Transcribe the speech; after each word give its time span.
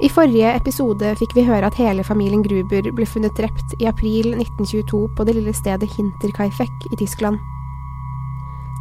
I 0.00 0.08
forrige 0.08 0.54
episode 0.56 1.12
fikk 1.20 1.34
vi 1.36 1.44
høre 1.44 1.68
at 1.68 1.76
hele 1.76 2.04
familien 2.06 2.42
Gruber 2.42 2.86
ble 2.96 3.06
funnet 3.06 3.36
drept 3.36 3.74
i 3.78 3.86
april 3.90 4.32
1922 4.32 5.02
på 5.16 5.26
det 5.28 5.34
lille 5.36 5.52
stedet 5.52 5.90
Hinterkaifeck 5.92 6.86
i 6.90 6.96
Tyskland. 6.96 7.38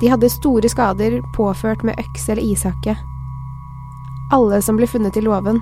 De 0.02 0.10
hadde 0.10 0.32
store 0.32 0.70
skader 0.72 1.20
påført 1.36 1.84
med 1.84 2.00
øks 2.00 2.30
eller 2.30 2.42
ishakke. 2.42 2.96
Alle 4.32 4.62
som 4.64 4.80
ble 4.80 4.88
funnet 4.88 5.20
i 5.20 5.26
låven, 5.26 5.60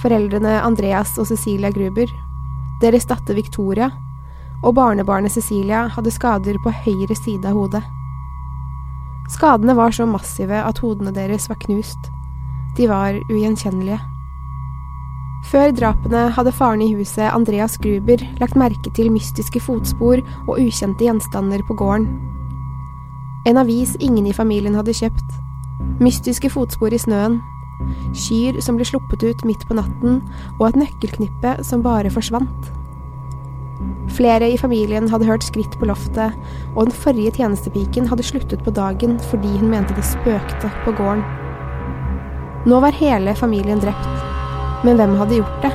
foreldrene 0.00 0.56
Andreas 0.64 1.18
og 1.20 1.28
Cecilia 1.28 1.70
Gruber, 1.70 2.10
deres 2.80 3.06
datter 3.06 3.36
Victoria 3.36 3.90
og 4.64 4.74
barnebarnet 4.74 5.32
Cecilia 5.36 5.86
hadde 5.92 6.10
skader 6.10 6.56
på 6.64 6.72
høyre 6.72 7.14
side 7.14 7.44
av 7.46 7.54
hodet. 7.60 7.84
Skadene 9.30 9.76
var 9.76 9.92
så 9.92 10.06
massive 10.08 10.58
at 10.64 10.80
hodene 10.80 11.12
deres 11.14 11.50
var 11.50 11.60
knust. 11.66 12.10
De 12.76 12.88
var 12.88 13.18
ugjenkjennelige. 13.28 14.00
Før 15.46 15.70
drapene 15.70 16.24
hadde 16.34 16.52
faren 16.54 16.80
i 16.82 16.88
huset, 16.96 17.28
Andreas 17.30 17.76
Gruber, 17.78 18.22
lagt 18.40 18.56
merke 18.58 18.90
til 18.96 19.12
mystiske 19.14 19.60
fotspor 19.62 20.18
og 20.48 20.56
ukjente 20.58 21.06
gjenstander 21.06 21.62
på 21.68 21.76
gården. 21.78 22.08
En 23.46 23.60
avis 23.62 23.94
ingen 24.02 24.26
i 24.26 24.34
familien 24.34 24.74
hadde 24.74 24.96
kjøpt. 24.96 25.36
Mystiske 26.02 26.50
fotspor 26.50 26.96
i 26.96 26.98
snøen. 26.98 27.38
Kyr 28.16 28.58
som 28.64 28.78
ble 28.78 28.88
sluppet 28.88 29.22
ut 29.22 29.46
midt 29.46 29.62
på 29.68 29.76
natten, 29.78 30.18
og 30.58 30.66
et 30.70 30.80
nøkkelknippe 30.82 31.60
som 31.68 31.84
bare 31.84 32.10
forsvant. 32.10 32.72
Flere 34.16 34.48
i 34.50 34.58
familien 34.58 35.06
hadde 35.12 35.28
hørt 35.28 35.46
skritt 35.46 35.78
på 35.78 35.86
loftet, 35.86 36.34
og 36.74 36.88
den 36.88 36.96
forrige 37.04 37.36
tjenestepiken 37.38 38.08
hadde 38.10 38.26
sluttet 38.26 38.64
på 38.66 38.74
dagen 38.74 39.20
fordi 39.30 39.58
hun 39.60 39.70
mente 39.70 39.94
det 39.94 40.08
spøkte 40.10 40.72
på 40.82 40.96
gården. 40.98 41.22
Nå 42.66 42.80
var 42.82 42.98
hele 42.98 43.36
familien 43.38 43.78
drept. 43.84 44.35
Men 44.84 44.96
hvem 45.00 45.16
hadde 45.18 45.40
gjort 45.40 45.62
det? 45.62 45.72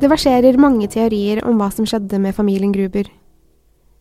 Det 0.00 0.08
verserer 0.08 0.56
mange 0.56 0.88
teorier 0.88 1.42
om 1.44 1.58
hva 1.60 1.68
som 1.74 1.84
skjedde 1.84 2.18
med 2.22 2.32
familien 2.34 2.72
Gruber. 2.72 3.04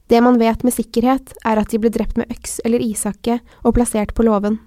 Det 0.09 0.21
man 0.23 0.39
vet 0.39 0.63
med 0.63 0.73
sikkerhet, 0.73 1.35
er 1.45 1.59
at 1.59 1.69
de 1.69 1.77
ble 1.77 1.91
drept 1.93 2.17
med 2.17 2.31
øks 2.31 2.61
eller 2.65 2.81
ishakke 2.81 3.41
og 3.63 3.75
plassert 3.75 4.15
på 4.15 4.23
låven. 4.25 4.57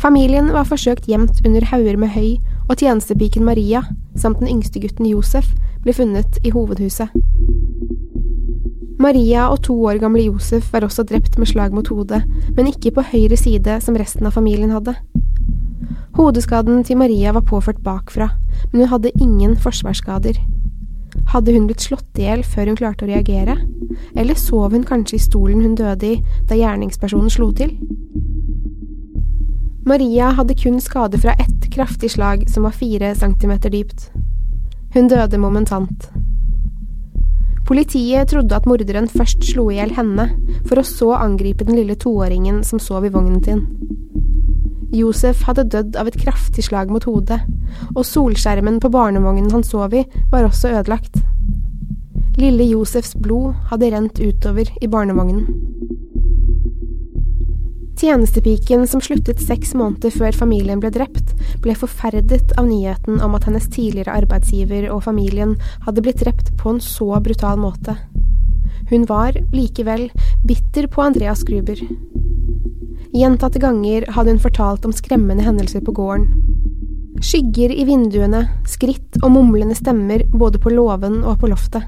Familien 0.00 0.50
var 0.52 0.66
forsøkt 0.68 1.06
gjemt 1.08 1.40
under 1.46 1.64
hauger 1.70 1.96
med 2.00 2.12
høy, 2.14 2.36
og 2.68 2.80
tjenestepiken 2.80 3.44
Maria, 3.44 3.84
samt 4.16 4.40
den 4.40 4.50
yngste 4.50 4.80
gutten 4.82 5.06
Josef, 5.06 5.52
ble 5.84 5.94
funnet 5.94 6.40
i 6.44 6.52
hovedhuset. 6.54 7.12
Maria 8.98 9.48
og 9.50 9.60
to 9.66 9.74
år 9.84 9.98
gamle 10.00 10.22
Josef 10.24 10.70
var 10.72 10.86
også 10.86 11.04
drept 11.04 11.38
med 11.38 11.50
slag 11.50 11.74
mot 11.74 11.88
hodet, 11.88 12.22
men 12.56 12.70
ikke 12.70 12.94
på 12.96 13.04
høyre 13.10 13.36
side 13.36 13.80
som 13.84 13.98
resten 14.00 14.26
av 14.26 14.36
familien 14.36 14.72
hadde. 14.72 14.94
Hodeskaden 16.14 16.84
til 16.86 16.96
Maria 16.96 17.32
var 17.34 17.44
påført 17.44 17.82
bakfra, 17.84 18.30
men 18.72 18.84
hun 18.84 18.92
hadde 18.92 19.12
ingen 19.20 19.56
forsvarsskader. 19.56 20.38
Hadde 21.34 21.54
hun 21.54 21.66
blitt 21.68 21.82
slått 21.82 22.18
i 22.18 22.28
hjel 22.28 22.44
før 22.46 22.70
hun 22.70 22.78
klarte 22.78 23.06
å 23.06 23.10
reagere, 23.10 23.58
eller 24.14 24.38
sov 24.38 24.72
hun 24.72 24.86
kanskje 24.86 25.18
i 25.18 25.24
stolen 25.26 25.62
hun 25.62 25.74
døde 25.78 26.14
i 26.14 26.20
da 26.48 26.58
gjerningspersonen 26.58 27.32
slo 27.32 27.50
til? 27.52 27.74
Maria 29.86 30.30
hadde 30.32 30.54
kun 30.54 30.80
skade 30.80 31.18
fra 31.18 31.32
ett 31.32 31.72
kraftig 31.74 32.10
slag 32.10 32.50
som 32.50 32.62
var 32.62 32.70
fire 32.70 33.14
centimeter 33.14 33.70
dypt. 33.70 34.10
Hun 34.94 35.08
døde 35.08 35.38
momentant. 35.38 36.08
Politiet 37.66 38.28
trodde 38.28 38.56
at 38.56 38.66
morderen 38.68 39.08
først 39.08 39.44
slo 39.44 39.66
i 39.70 39.76
hjel 39.76 39.92
henne, 39.96 40.28
for 40.64 40.80
å 40.80 40.86
så 40.88 41.10
angripe 41.18 41.66
den 41.68 41.76
lille 41.76 41.98
toåringen 42.00 42.62
som 42.64 42.80
sov 42.80 43.04
i 43.04 43.12
vognen 43.12 43.44
sin. 43.44 43.62
Josef 44.94 45.42
hadde 45.48 45.66
dødd 45.68 46.00
av 46.00 46.08
et 46.08 46.16
kraftig 46.16 46.64
slag 46.64 46.88
mot 46.92 47.04
hodet, 47.04 47.42
og 47.92 48.06
solskjermen 48.08 48.80
på 48.80 48.92
barnevognen 48.94 49.52
han 49.52 49.64
sov 49.66 49.92
i, 49.92 50.06
var 50.32 50.48
også 50.48 50.72
ødelagt. 50.78 51.20
Lille 52.40 52.64
Josefs 52.72 53.12
blod 53.20 53.52
hadde 53.68 53.92
rent 53.92 54.20
utover 54.20 54.70
i 54.80 54.88
barnevognen. 54.88 55.73
Tjenestepiken 57.94 58.88
som 58.90 59.00
sluttet 59.00 59.38
seks 59.38 59.74
måneder 59.78 60.10
før 60.10 60.34
familien 60.34 60.80
ble 60.82 60.90
drept, 60.94 61.30
ble 61.62 61.76
forferdet 61.78 62.50
av 62.58 62.66
nyheten 62.66 63.20
om 63.22 63.36
at 63.38 63.46
hennes 63.46 63.68
tidligere 63.70 64.16
arbeidsgiver 64.18 64.88
og 64.90 65.04
familien 65.06 65.54
hadde 65.86 66.02
blitt 66.02 66.24
drept 66.24 66.50
på 66.58 66.74
en 66.74 66.82
så 66.82 67.12
brutal 67.22 67.60
måte. 67.62 67.94
Hun 68.90 69.06
var 69.08 69.38
likevel 69.54 70.08
bitter 70.44 70.90
på 70.90 71.06
Andreas 71.06 71.46
Gruber. 71.46 71.78
Gjentatte 73.14 73.62
ganger 73.62 74.08
hadde 74.10 74.34
hun 74.34 74.42
fortalt 74.42 74.84
om 74.84 74.92
skremmende 74.92 75.46
hendelser 75.46 75.84
på 75.86 75.94
gården. 75.94 76.26
Skygger 77.22 77.70
i 77.70 77.86
vinduene, 77.86 78.42
skritt 78.66 79.20
og 79.22 79.30
mumlende 79.36 79.78
stemmer 79.78 80.26
både 80.34 80.58
på 80.58 80.74
låven 80.74 81.22
og 81.22 81.38
på 81.40 81.52
loftet. 81.52 81.86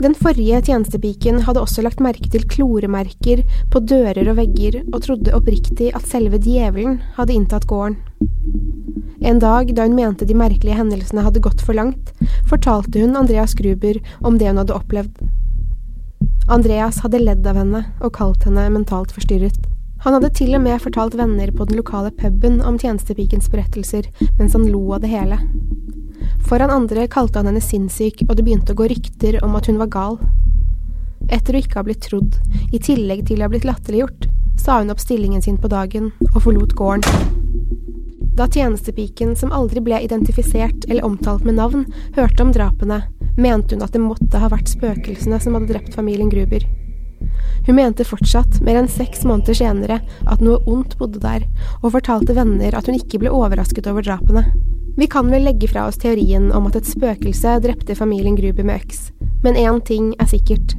Den 0.00 0.14
forrige 0.16 0.62
tjenestepiken 0.64 1.42
hadde 1.44 1.60
også 1.60 1.82
lagt 1.84 2.00
merke 2.00 2.30
til 2.32 2.46
kloremerker 2.48 3.42
på 3.68 3.82
dører 3.84 4.30
og 4.32 4.38
vegger, 4.38 4.78
og 4.94 5.02
trodde 5.04 5.34
oppriktig 5.36 5.90
at 5.92 6.06
selve 6.08 6.40
djevelen 6.40 7.02
hadde 7.18 7.36
inntatt 7.36 7.66
gården. 7.68 7.98
En 9.20 9.42
dag 9.42 9.74
da 9.76 9.84
hun 9.84 9.98
mente 9.98 10.24
de 10.24 10.36
merkelige 10.36 10.78
hendelsene 10.78 11.26
hadde 11.26 11.42
gått 11.44 11.60
for 11.60 11.76
langt, 11.76 12.14
fortalte 12.48 13.02
hun 13.02 13.18
Andreas 13.20 13.52
Gruber 13.58 14.00
om 14.24 14.38
det 14.40 14.48
hun 14.48 14.62
hadde 14.62 14.78
opplevd. 14.78 15.20
Andreas 16.48 17.02
hadde 17.04 17.20
ledd 17.20 17.44
av 17.46 17.60
henne 17.60 17.84
og 18.00 18.14
kalt 18.16 18.48
henne 18.48 18.70
mentalt 18.72 19.12
forstyrret. 19.12 19.68
Han 20.00 20.16
hadde 20.16 20.32
til 20.32 20.56
og 20.56 20.64
med 20.64 20.80
fortalt 20.80 21.12
venner 21.20 21.52
på 21.52 21.68
den 21.68 21.76
lokale 21.76 22.08
puben 22.16 22.62
om 22.64 22.80
tjenestepikens 22.80 23.52
berettelser, 23.52 24.08
mens 24.38 24.56
han 24.56 24.64
lo 24.72 24.80
av 24.96 25.04
det 25.04 25.12
hele. 25.12 25.36
Foran 26.48 26.70
andre 26.70 27.06
kalte 27.06 27.38
han 27.38 27.50
henne 27.50 27.62
sinnssyk, 27.62 28.24
og 28.28 28.36
det 28.36 28.44
begynte 28.46 28.74
å 28.74 28.78
gå 28.78 28.88
rykter 28.90 29.38
om 29.44 29.54
at 29.58 29.68
hun 29.70 29.78
var 29.80 29.90
gal. 29.92 30.18
Etter 31.30 31.54
å 31.54 31.60
ikke 31.62 31.78
ha 31.78 31.86
blitt 31.86 32.02
trodd, 32.08 32.38
i 32.72 32.80
tillegg 32.82 33.26
til 33.28 33.40
å 33.40 33.46
ha 33.46 33.52
blitt 33.52 33.68
latterliggjort, 33.68 34.26
sa 34.60 34.80
hun 34.80 34.90
opp 34.92 35.00
stillingen 35.00 35.42
sin 35.42 35.60
på 35.60 35.70
dagen 35.70 36.10
og 36.32 36.42
forlot 36.44 36.74
gården. 36.78 37.38
Da 38.40 38.46
tjenestepiken, 38.48 39.34
som 39.36 39.52
aldri 39.52 39.82
ble 39.84 39.98
identifisert 40.00 40.86
eller 40.88 41.04
omtalt 41.04 41.44
med 41.44 41.58
navn, 41.58 41.86
hørte 42.16 42.44
om 42.44 42.52
drapene, 42.56 43.02
mente 43.36 43.76
hun 43.76 43.84
at 43.84 43.92
det 43.94 44.02
måtte 44.02 44.40
ha 44.40 44.50
vært 44.52 44.70
spøkelsene 44.72 45.40
som 45.42 45.56
hadde 45.56 45.72
drept 45.72 45.96
familien 45.98 46.30
Gruber. 46.32 46.64
Hun 47.66 47.76
mente 47.76 48.06
fortsatt, 48.08 48.60
mer 48.64 48.80
enn 48.80 48.88
seks 48.88 49.26
måneder 49.28 49.58
senere, 49.58 50.00
at 50.26 50.42
noe 50.44 50.62
ondt 50.70 50.96
bodde 50.98 51.20
der, 51.22 51.44
og 51.82 51.92
fortalte 51.94 52.36
venner 52.36 52.74
at 52.76 52.88
hun 52.88 52.96
ikke 52.96 53.20
ble 53.20 53.32
overrasket 53.34 53.90
over 53.90 54.06
drapene. 54.06 54.46
Vi 54.96 55.06
kan 55.06 55.30
vel 55.30 55.44
legge 55.46 55.68
fra 55.70 55.86
oss 55.88 55.98
teorien 56.00 56.50
om 56.52 56.66
at 56.68 56.76
et 56.76 56.88
spøkelse 56.88 57.56
drepte 57.64 57.96
familien 57.98 58.36
Gruber 58.38 58.66
med 58.66 58.82
øks, 58.82 59.10
men 59.44 59.58
én 59.58 59.80
ting 59.84 60.14
er 60.18 60.30
sikkert. 60.30 60.74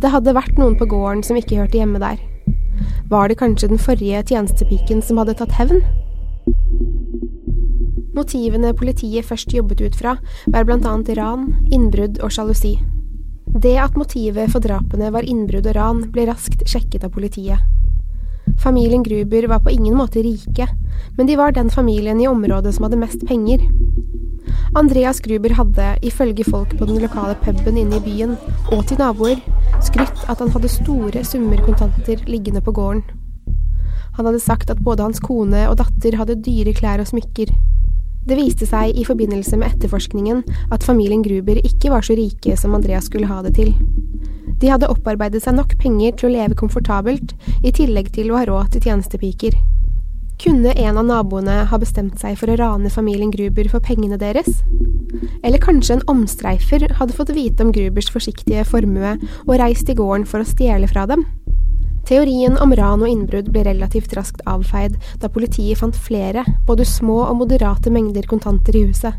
Det 0.00 0.12
hadde 0.12 0.34
vært 0.36 0.58
noen 0.60 0.76
på 0.76 0.88
gården 0.90 1.22
som 1.24 1.38
ikke 1.38 1.56
hørte 1.60 1.80
hjemme 1.80 2.00
der. 2.02 2.18
Var 3.08 3.28
det 3.28 3.38
kanskje 3.40 3.70
den 3.72 3.80
forrige 3.80 4.22
tjenestepiken 4.28 5.00
som 5.02 5.20
hadde 5.22 5.36
tatt 5.38 5.54
hevn? 5.56 5.80
Motivene 8.16 8.72
politiet 8.76 9.26
først 9.28 9.52
jobbet 9.52 9.80
ut 9.80 9.96
fra, 9.96 10.16
var 10.52 10.70
annet 10.72 11.10
ran, 11.18 11.50
innbrudd 11.72 12.20
og 12.24 12.32
sjalusi. 12.32 12.76
Det 13.56 13.76
at 13.80 13.96
motivet 13.96 14.52
for 14.52 14.60
drapene 14.60 15.10
var 15.12 15.24
innbrudd 15.24 15.68
og 15.70 15.76
ran, 15.76 16.04
ble 16.12 16.26
raskt 16.28 16.64
sjekket 16.68 17.04
av 17.04 17.12
politiet. 17.14 17.60
Familien 18.62 19.02
Gruber 19.02 19.46
var 19.48 19.60
på 19.60 19.70
ingen 19.70 19.96
måte 19.96 20.22
rike, 20.24 20.68
men 21.16 21.26
de 21.26 21.36
var 21.36 21.52
den 21.52 21.70
familien 21.70 22.20
i 22.20 22.28
området 22.28 22.74
som 22.74 22.86
hadde 22.86 23.00
mest 23.00 23.26
penger. 23.28 23.62
Andreas 24.74 25.20
Gruber 25.20 25.54
hadde, 25.54 25.98
ifølge 26.02 26.44
folk 26.44 26.72
på 26.78 26.88
den 26.88 26.98
lokale 27.02 27.36
puben 27.44 27.76
inne 27.76 28.00
i 28.00 28.04
byen, 28.04 28.34
og 28.72 28.86
til 28.88 28.98
naboer, 29.00 29.40
skrytt 29.84 30.24
at 30.28 30.40
han 30.42 30.50
hadde 30.54 30.72
store 30.72 31.24
summer 31.24 31.62
kontanter 31.64 32.24
liggende 32.26 32.60
på 32.64 32.72
gården. 32.72 33.04
Han 34.16 34.24
hadde 34.24 34.40
sagt 34.40 34.70
at 34.72 34.82
både 34.84 35.04
hans 35.04 35.20
kone 35.20 35.66
og 35.68 35.76
datter 35.80 36.16
hadde 36.16 36.40
dyre 36.40 36.72
klær 36.76 37.02
og 37.02 37.10
smykker. 37.12 37.52
Det 38.26 38.34
viste 38.34 38.66
seg 38.66 38.96
i 38.98 39.04
forbindelse 39.06 39.54
med 39.60 39.76
etterforskningen 39.76 40.42
at 40.74 40.82
familien 40.82 41.22
Gruber 41.22 41.60
ikke 41.62 41.92
var 41.92 42.02
så 42.02 42.16
rike 42.18 42.56
som 42.58 42.74
Andreas 42.74 43.06
skulle 43.06 43.30
ha 43.30 43.38
det 43.44 43.54
til. 43.58 43.70
De 44.58 44.70
hadde 44.72 44.88
opparbeidet 44.90 45.44
seg 45.44 45.54
nok 45.54 45.76
penger 45.78 46.16
til 46.16 46.30
å 46.30 46.34
leve 46.34 46.58
komfortabelt, 46.58 47.36
i 47.62 47.70
tillegg 47.76 48.10
til 48.16 48.32
å 48.32 48.40
ha 48.40 48.46
råd 48.48 48.74
til 48.74 48.88
tjenestepiker. 48.88 49.54
Kunne 50.42 50.74
en 50.74 50.98
av 51.00 51.06
naboene 51.06 51.62
ha 51.70 51.78
bestemt 51.80 52.18
seg 52.20 52.34
for 52.40 52.50
å 52.50 52.58
rane 52.58 52.90
familien 52.92 53.30
Gruber 53.32 53.70
for 53.72 53.84
pengene 53.84 54.18
deres? 54.20 54.60
Eller 55.46 55.62
kanskje 55.62 55.96
en 55.96 56.06
omstreifer 56.10 56.82
hadde 56.98 57.16
fått 57.16 57.32
vite 57.36 57.64
om 57.64 57.72
Grubers 57.72 58.10
forsiktige 58.12 58.66
formue 58.68 59.16
og 59.46 59.58
reist 59.62 59.88
i 59.88 59.96
gården 59.96 60.26
for 60.28 60.42
å 60.42 60.48
stjele 60.48 60.90
fra 60.90 61.06
dem? 61.08 61.24
Teorien 62.06 62.54
om 62.62 62.70
ran 62.78 63.02
og 63.02 63.10
innbrudd 63.10 63.48
ble 63.50 63.64
relativt 63.66 64.12
raskt 64.14 64.44
avfeid 64.46 64.94
da 65.18 65.30
politiet 65.32 65.80
fant 65.80 65.96
flere, 65.98 66.44
både 66.66 66.86
små 66.86 67.24
og 67.24 67.40
moderate 67.40 67.90
mengder 67.90 68.28
kontanter 68.30 68.78
i 68.78 68.84
huset. 68.86 69.16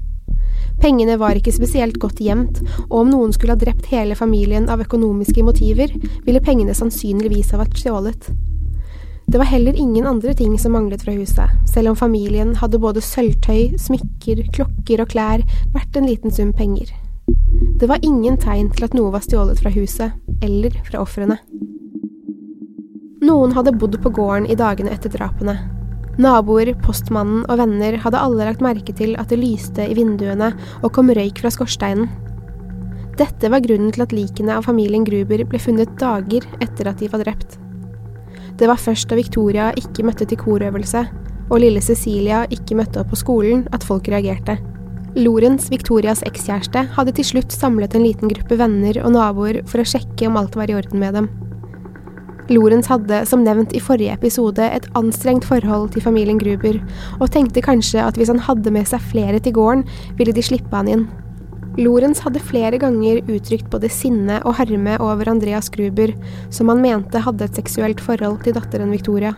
Pengene 0.80 1.18
var 1.20 1.36
ikke 1.36 1.52
spesielt 1.52 1.98
godt 2.00 2.22
gjemt, 2.24 2.62
og 2.88 3.00
om 3.02 3.12
noen 3.12 3.34
skulle 3.36 3.58
ha 3.58 3.60
drept 3.60 3.90
hele 3.92 4.16
familien 4.16 4.70
av 4.72 4.84
økonomiske 4.86 5.44
motiver, 5.44 5.92
ville 6.24 6.44
pengene 6.44 6.76
sannsynligvis 6.78 7.52
ha 7.52 7.60
vært 7.64 7.76
stjålet. 7.82 8.30
Det 9.28 9.42
var 9.42 9.50
heller 9.52 9.76
ingen 9.76 10.08
andre 10.08 10.32
ting 10.38 10.54
som 10.56 10.78
manglet 10.78 11.04
fra 11.04 11.12
huset, 11.18 11.58
selv 11.68 11.92
om 11.92 12.00
familien 12.00 12.56
hadde 12.62 12.80
både 12.80 13.04
sølvtøy, 13.04 13.76
smykker, 13.76 14.46
klokker 14.56 15.04
og 15.04 15.12
klær 15.12 15.44
verdt 15.74 16.00
en 16.00 16.08
liten 16.08 16.32
sum 16.32 16.56
penger. 16.56 16.94
Det 17.78 17.90
var 17.92 18.00
ingen 18.06 18.40
tegn 18.40 18.72
til 18.72 18.88
at 18.88 18.96
noe 18.96 19.12
var 19.12 19.26
stjålet 19.28 19.60
fra 19.60 19.74
huset, 19.76 20.16
eller 20.40 20.78
fra 20.88 21.04
ofrene. 21.04 21.42
Noen 23.26 23.54
hadde 23.56 23.74
bodd 23.74 23.96
på 24.04 24.12
gården 24.14 24.46
i 24.46 24.56
dagene 24.58 24.92
etter 24.94 25.10
drapene. 25.10 25.56
Naboer, 26.22 26.70
postmannen 26.82 27.44
og 27.50 27.58
venner 27.58 27.98
hadde 28.02 28.20
alle 28.22 28.46
lagt 28.46 28.62
merke 28.62 28.94
til 28.94 29.16
at 29.22 29.32
det 29.34 29.40
lyste 29.42 29.86
i 29.86 29.96
vinduene 29.98 30.52
og 30.84 30.92
kom 30.94 31.10
røyk 31.14 31.42
fra 31.42 31.50
skorsteinen. 31.54 32.10
Dette 33.18 33.50
var 33.50 33.64
grunnen 33.66 33.90
til 33.94 34.04
at 34.06 34.14
likene 34.14 34.54
av 34.54 34.68
familien 34.68 35.06
Gruber 35.06 35.42
ble 35.50 35.62
funnet 35.62 35.96
dager 35.98 36.46
etter 36.62 36.90
at 36.92 37.02
de 37.02 37.10
var 37.10 37.24
drept. 37.26 37.58
Det 38.58 38.70
var 38.70 38.82
først 38.82 39.10
da 39.10 39.18
Victoria 39.18 39.72
ikke 39.78 40.06
møtte 40.06 40.30
til 40.30 40.38
korøvelse, 40.42 41.04
og 41.50 41.62
lille 41.64 41.82
Cecilia 41.82 42.44
ikke 42.54 42.78
møtte 42.78 43.02
opp 43.02 43.10
på 43.14 43.22
skolen, 43.24 43.66
at 43.74 43.86
folk 43.86 44.10
reagerte. 44.14 44.60
Lorentz, 45.18 45.72
Victorias 45.74 46.22
ekskjæreste, 46.28 46.86
hadde 46.94 47.18
til 47.18 47.26
slutt 47.26 47.54
samlet 47.54 47.98
en 47.98 48.06
liten 48.06 48.30
gruppe 48.30 48.60
venner 48.62 49.02
og 49.02 49.16
naboer 49.18 49.64
for 49.66 49.82
å 49.82 49.90
sjekke 49.90 50.30
om 50.30 50.38
alt 50.38 50.58
var 50.60 50.70
i 50.70 50.78
orden 50.78 51.02
med 51.02 51.18
dem. 51.18 51.30
Lorentz 52.48 52.88
hadde, 52.88 53.26
som 53.28 53.44
nevnt 53.44 53.74
i 53.76 53.82
forrige 53.84 54.14
episode, 54.16 54.64
et 54.64 54.86
anstrengt 54.96 55.44
forhold 55.48 55.90
til 55.92 56.04
familien 56.06 56.40
Gruber, 56.40 56.80
og 57.20 57.32
tenkte 57.34 57.64
kanskje 57.64 58.00
at 58.00 58.16
hvis 58.16 58.32
han 58.32 58.40
hadde 58.46 58.72
med 58.72 58.88
seg 58.88 59.04
flere 59.12 59.42
til 59.44 59.56
gården, 59.58 59.84
ville 60.20 60.36
de 60.36 60.46
slippe 60.46 60.72
han 60.72 60.88
inn. 60.92 61.08
Lorentz 61.78 62.24
hadde 62.24 62.42
flere 62.42 62.80
ganger 62.82 63.20
uttrykt 63.30 63.68
både 63.70 63.90
sinne 63.94 64.40
og 64.48 64.56
harme 64.58 64.96
over 65.04 65.30
Andreas 65.30 65.68
Gruber, 65.70 66.16
som 66.50 66.72
han 66.72 66.82
mente 66.82 67.22
hadde 67.22 67.46
et 67.46 67.60
seksuelt 67.60 68.00
forhold 68.02 68.40
til 68.46 68.56
datteren 68.56 68.96
Victoria. 68.96 69.36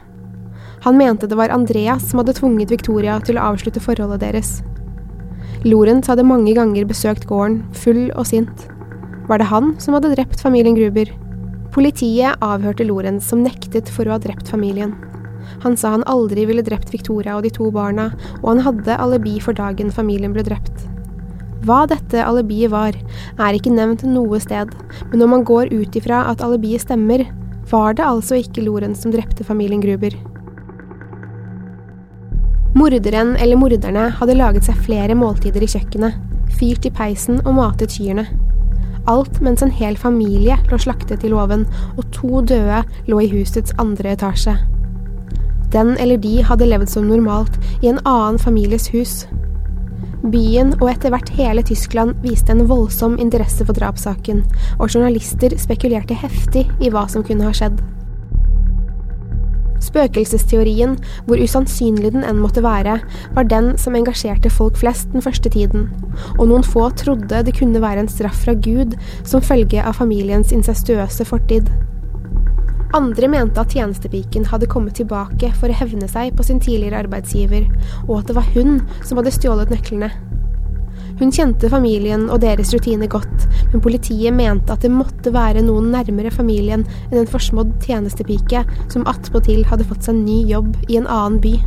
Han 0.86 0.96
mente 0.96 1.28
det 1.28 1.36
var 1.36 1.52
Andreas 1.52 2.06
som 2.08 2.22
hadde 2.22 2.38
tvunget 2.38 2.72
Victoria 2.72 3.18
til 3.26 3.36
å 3.40 3.50
avslutte 3.52 3.84
forholdet 3.84 4.22
deres. 4.24 4.60
Lorentz 5.66 6.08
hadde 6.08 6.24
mange 6.24 6.54
ganger 6.56 6.88
besøkt 6.88 7.28
gården, 7.28 7.66
full 7.76 8.06
og 8.14 8.30
sint. 8.30 8.70
Var 9.28 9.42
det 9.42 9.50
han 9.50 9.74
som 9.82 9.98
hadde 9.98 10.14
drept 10.14 10.40
familien 10.40 10.78
Gruber? 10.78 11.12
Politiet 11.74 12.42
avhørte 12.42 12.86
Lorentz, 12.88 13.28
som 13.30 13.44
nektet 13.46 13.90
for 13.94 14.10
å 14.10 14.16
ha 14.16 14.22
drept 14.22 14.50
familien. 14.50 14.96
Han 15.64 15.76
sa 15.78 15.92
han 15.94 16.06
aldri 16.10 16.46
ville 16.50 16.64
drept 16.66 16.92
Victoria 16.94 17.36
og 17.38 17.46
de 17.46 17.52
to 17.54 17.70
barna, 17.74 18.10
og 18.42 18.48
han 18.54 18.64
hadde 18.66 18.98
alibi 18.98 19.38
for 19.44 19.58
dagen 19.58 19.92
familien 19.94 20.34
ble 20.34 20.46
drept. 20.48 20.88
Hva 21.68 21.84
dette 21.92 22.24
alibiet 22.24 22.72
var, 22.72 22.96
er 23.38 23.56
ikke 23.58 23.74
nevnt 23.76 24.06
noe 24.08 24.40
sted, 24.42 24.72
men 25.12 25.20
når 25.20 25.32
man 25.34 25.46
går 25.48 25.74
ut 25.76 25.98
ifra 26.00 26.24
at 26.32 26.42
alibiet 26.46 26.86
stemmer, 26.86 27.26
var 27.70 27.94
det 27.94 28.06
altså 28.08 28.40
ikke 28.40 28.64
Lorentz 28.66 29.04
som 29.04 29.14
drepte 29.14 29.46
familien 29.46 29.84
Gruber. 29.84 30.16
Morderen 32.80 33.36
eller 33.36 33.60
morderne 33.60 34.08
hadde 34.18 34.38
laget 34.40 34.66
seg 34.66 34.80
flere 34.86 35.18
måltider 35.18 35.66
i 35.66 35.70
kjøkkenet, 35.70 36.16
fyrt 36.58 36.88
i 36.88 36.94
peisen 36.94 37.42
og 37.44 37.58
matet 37.60 37.94
kyrne. 37.94 38.26
Alt 39.10 39.40
mens 39.42 39.64
en 39.66 39.74
hel 39.74 39.98
familie 39.98 40.60
lå 40.70 40.78
slaktet 40.78 41.24
i 41.26 41.32
låven, 41.32 41.66
og 41.98 42.06
to 42.14 42.44
døde 42.46 42.84
lå 43.10 43.22
i 43.24 43.30
husets 43.32 43.74
andre 43.82 44.14
etasje. 44.14 44.54
Den 45.74 45.96
eller 45.98 46.18
de 46.22 46.40
hadde 46.46 46.68
levd 46.70 46.90
som 46.90 47.10
normalt 47.10 47.58
i 47.82 47.90
en 47.90 48.02
annen 48.06 48.40
families 48.42 48.90
hus. 48.94 49.24
Byen 50.30 50.74
og 50.82 50.90
etter 50.92 51.14
hvert 51.14 51.30
hele 51.38 51.64
Tyskland 51.66 52.18
viste 52.26 52.54
en 52.54 52.68
voldsom 52.70 53.18
interesse 53.22 53.66
for 53.66 53.78
drapssaken, 53.78 54.44
og 54.78 54.90
journalister 54.90 55.56
spekulerte 55.58 56.18
heftig 56.18 56.68
i 56.82 56.92
hva 56.94 57.08
som 57.10 57.26
kunne 57.26 57.48
ha 57.48 57.56
skjedd. 57.56 57.80
Spøkelsesteorien, 59.84 60.98
hvor 61.28 61.42
usannsynlig 61.42 62.14
den 62.16 62.26
enn 62.28 62.42
måtte 62.42 62.64
være, 62.66 63.00
var 63.36 63.50
den 63.52 63.74
som 63.80 63.96
engasjerte 63.96 64.52
folk 64.54 64.80
flest 64.80 65.12
den 65.14 65.24
første 65.26 65.52
tiden, 65.54 65.88
og 66.38 66.50
noen 66.50 66.66
få 66.68 66.90
trodde 67.00 67.44
det 67.46 67.56
kunne 67.60 67.82
være 67.84 68.06
en 68.06 68.12
straff 68.12 68.44
fra 68.46 68.56
Gud 68.56 68.98
som 69.24 69.44
følge 69.46 69.84
av 69.84 70.00
familiens 70.02 70.54
incestuøse 70.56 71.28
fortid. 71.28 71.72
Andre 72.98 73.28
mente 73.30 73.62
at 73.62 73.76
tjenestepiken 73.76 74.48
hadde 74.50 74.68
kommet 74.70 74.98
tilbake 74.98 75.52
for 75.60 75.70
å 75.70 75.78
hevne 75.78 76.08
seg 76.10 76.34
på 76.34 76.46
sin 76.48 76.58
tidligere 76.64 77.04
arbeidsgiver, 77.04 77.68
og 78.08 78.16
at 78.20 78.32
det 78.32 78.38
var 78.40 78.50
hun 78.56 78.80
som 79.06 79.22
hadde 79.22 79.36
stjålet 79.36 79.70
nøklene. 79.70 80.10
Hun 81.20 81.34
kjente 81.36 81.68
familien 81.68 82.30
og 82.32 82.40
deres 82.44 82.72
rutiner 82.72 83.10
godt, 83.12 83.48
men 83.74 83.82
politiet 83.84 84.32
mente 84.36 84.72
at 84.72 84.86
det 84.86 84.92
måtte 84.94 85.34
være 85.36 85.66
noen 85.66 85.90
nærmere 85.92 86.32
familien 86.32 86.86
enn 87.10 87.18
en 87.20 87.28
forsmådd 87.28 87.74
tjenestepike 87.84 88.64
som 88.92 89.08
attpåtil 89.10 89.66
hadde 89.68 89.88
fått 89.90 90.08
seg 90.08 90.16
ny 90.22 90.46
jobb 90.48 90.78
i 90.88 90.96
en 91.02 91.10
annen 91.10 91.42
by. 91.44 91.58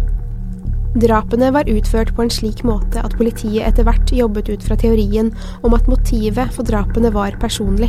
Drapene 1.02 1.50
var 1.52 1.68
utført 1.72 2.14
på 2.16 2.24
en 2.24 2.32
slik 2.32 2.62
måte 2.68 3.00
at 3.00 3.16
politiet 3.16 3.64
etter 3.64 3.86
hvert 3.88 4.12
jobbet 4.12 4.50
ut 4.52 4.64
fra 4.64 4.76
teorien 4.80 5.30
om 5.64 5.76
at 5.76 5.88
motivet 5.88 6.52
for 6.52 6.68
drapene 6.68 7.12
var 7.12 7.36
personlig. 7.40 7.88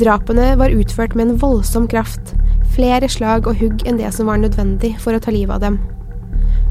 Drapene 0.00 0.52
var 0.56 0.72
utført 0.72 1.16
med 1.16 1.26
en 1.26 1.40
voldsom 1.40 1.88
kraft, 1.90 2.34
flere 2.76 3.08
slag 3.12 3.48
og 3.48 3.60
hugg 3.60 3.84
enn 3.88 4.00
det 4.00 4.12
som 4.16 4.28
var 4.30 4.40
nødvendig 4.40 4.94
for 5.02 5.16
å 5.16 5.20
ta 5.20 5.32
livet 5.34 5.56
av 5.56 5.64
dem. 5.64 5.80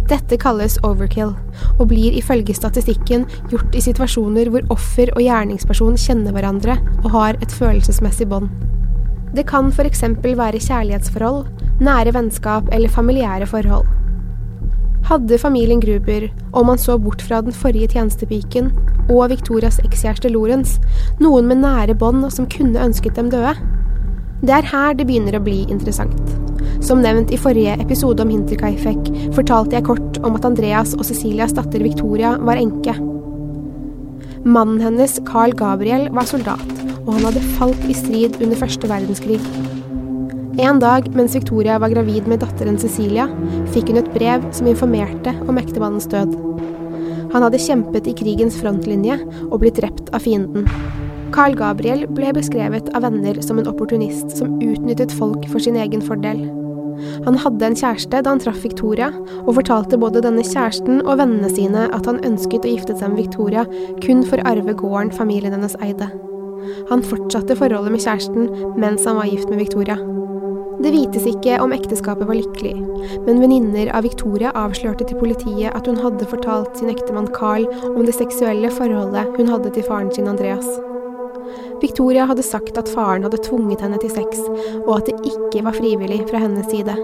Dette 0.10 0.40
kalles 0.42 0.80
overkill, 0.88 1.36
og 1.78 1.92
blir 1.92 2.16
ifølge 2.18 2.56
statistikken 2.58 3.28
gjort 3.52 3.76
i 3.78 3.84
situasjoner 3.84 4.50
hvor 4.50 4.66
offer 4.74 5.12
og 5.14 5.22
gjerningsperson 5.22 6.00
kjenner 6.02 6.34
hverandre 6.34 6.80
og 7.04 7.12
har 7.14 7.38
et 7.44 7.54
følelsesmessig 7.54 8.26
bånd. 8.32 8.50
Det 9.38 9.46
kan 9.46 9.70
f.eks. 9.70 10.02
være 10.26 10.58
kjærlighetsforhold, 10.66 11.46
nære 11.86 12.16
vennskap 12.18 12.74
eller 12.74 12.90
familiære 12.90 13.46
forhold. 13.46 13.86
Hadde 15.06 15.38
familien 15.38 15.82
Gruber, 15.82 16.28
om 16.54 16.66
man 16.66 16.78
så 16.78 16.98
bort 16.98 17.22
fra 17.22 17.42
den 17.42 17.54
forrige 17.54 17.88
tjenestepiken 17.94 18.72
og 19.10 19.30
Victorias 19.30 19.78
ekskjæreste 19.86 20.30
Lorentz, 20.34 20.80
noen 21.22 21.46
med 21.50 21.62
nære 21.62 21.94
bånd 21.98 22.26
som 22.34 22.50
kunne 22.50 22.82
ønsket 22.82 23.16
dem 23.18 23.30
døde? 23.30 23.54
Det 24.40 24.54
er 24.56 24.68
her 24.72 24.94
det 24.96 25.04
begynner 25.10 25.36
å 25.36 25.44
bli 25.44 25.66
interessant. 25.68 26.16
Som 26.86 27.02
nevnt 27.04 27.32
i 27.36 27.40
forrige 27.40 27.74
episode 27.84 28.24
om 28.24 28.30
Hinterkaifek 28.32 29.10
fortalte 29.36 29.76
jeg 29.76 29.88
kort 29.90 30.20
om 30.24 30.38
at 30.38 30.46
Andreas 30.48 30.94
og 30.96 31.04
Cecilias 31.10 31.52
datter 31.58 31.84
Victoria 31.84 32.38
var 32.40 32.60
enke. 32.62 32.96
Mannen 34.48 34.80
hennes, 34.80 35.18
Carl 35.28 35.52
Gabriel, 35.60 36.08
var 36.16 36.30
soldat, 36.30 36.72
og 37.02 37.18
han 37.18 37.28
hadde 37.28 37.44
falt 37.58 37.84
i 37.92 37.98
strid 37.98 38.38
under 38.40 38.56
første 38.62 38.88
verdenskrig. 38.88 39.42
En 40.60 40.80
dag 40.80 41.10
mens 41.16 41.36
Victoria 41.36 41.76
var 41.84 41.92
gravid 41.92 42.30
med 42.32 42.40
datteren 42.40 42.80
Cecilia, 42.80 43.28
fikk 43.76 43.92
hun 43.92 44.00
et 44.00 44.14
brev 44.16 44.48
som 44.56 44.72
informerte 44.72 45.36
om 45.52 45.60
ektemannens 45.60 46.08
død. 46.12 46.32
Han 47.36 47.44
hadde 47.44 47.60
kjempet 47.62 48.08
i 48.08 48.16
krigens 48.18 48.56
frontlinje 48.64 49.20
og 49.50 49.60
blitt 49.62 49.84
drept 49.84 50.08
av 50.16 50.24
fienden. 50.24 50.66
Carl 51.40 51.54
Gabriel 51.56 52.02
ble 52.12 52.34
beskrevet 52.36 52.90
av 52.98 53.06
venner 53.06 53.38
som 53.40 53.62
en 53.62 53.68
opportunist 53.72 54.34
som 54.36 54.58
utnyttet 54.60 55.14
folk 55.16 55.46
for 55.48 55.64
sin 55.64 55.78
egen 55.80 56.02
fordel. 56.04 56.42
Han 57.24 57.38
hadde 57.40 57.64
en 57.64 57.78
kjæreste 57.80 58.20
da 58.26 58.34
han 58.34 58.42
traff 58.44 58.60
Victoria, 58.66 59.08
og 59.46 59.54
fortalte 59.56 59.96
både 60.02 60.20
denne 60.26 60.44
kjæresten 60.44 61.00
og 61.06 61.22
vennene 61.22 61.48
sine 61.54 61.86
at 61.96 62.10
han 62.12 62.20
ønsket 62.28 62.68
å 62.68 62.74
gifte 62.74 62.98
seg 63.00 63.14
med 63.14 63.22
Victoria 63.22 63.64
kun 64.04 64.26
for 64.28 64.44
å 64.44 64.50
arve 64.52 64.76
gården 64.84 65.14
familien 65.16 65.56
hennes 65.56 65.78
eide. 65.80 66.10
Han 66.92 67.06
fortsatte 67.08 67.56
forholdet 67.56 67.96
med 67.96 68.04
kjæresten 68.04 68.76
mens 68.76 69.08
han 69.08 69.22
var 69.22 69.32
gift 69.32 69.48
med 69.48 69.64
Victoria. 69.64 69.96
Det 70.84 70.92
vites 70.92 71.24
ikke 71.32 71.56
om 71.64 71.72
ekteskapet 71.76 72.28
var 72.28 72.36
lykkelig, 72.36 72.76
men 73.24 73.40
venninner 73.40 73.96
av 73.96 74.04
Victoria 74.04 74.52
avslørte 74.60 75.08
til 75.08 75.24
politiet 75.24 75.72
at 75.72 75.88
hun 75.88 76.04
hadde 76.04 76.28
fortalt 76.36 76.76
sin 76.84 76.92
ektemann 76.92 77.32
Carl 77.32 77.72
om 77.96 78.04
det 78.04 78.20
seksuelle 78.20 78.76
forholdet 78.76 79.40
hun 79.40 79.56
hadde 79.56 79.72
til 79.80 79.88
faren 79.88 80.12
sin 80.12 80.28
Andreas. 80.28 80.68
Victoria 81.82 82.26
hadde 82.30 82.46
sagt 82.46 82.78
at 82.80 82.90
faren 82.92 83.26
hadde 83.26 83.42
tvunget 83.46 83.84
henne 83.86 84.00
til 84.02 84.12
sex, 84.14 84.42
og 84.86 85.00
at 85.00 85.10
det 85.10 85.34
ikke 85.34 85.64
var 85.66 85.78
frivillig 85.78 86.24
fra 86.30 86.42
hennes 86.44 86.68
side. 86.72 86.96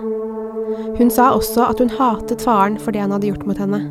Hun 0.97 1.11
sa 1.13 1.31
også 1.35 1.69
at 1.69 1.79
hun 1.79 1.93
hatet 1.93 2.43
faren 2.43 2.79
for 2.81 2.95
det 2.95 3.03
han 3.03 3.13
hadde 3.15 3.29
gjort 3.31 3.45
mot 3.47 3.61
henne. 3.61 3.83